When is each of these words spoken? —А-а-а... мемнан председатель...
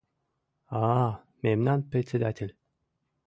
—А-а-а... 0.79 1.09
мемнан 1.43 1.79
председатель... 1.91 2.51